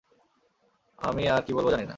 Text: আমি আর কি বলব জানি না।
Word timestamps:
আমি 0.99 1.23
আর 1.27 1.41
কি 1.45 1.51
বলব 1.53 1.67
জানি 1.69 1.83
না। 1.83 1.89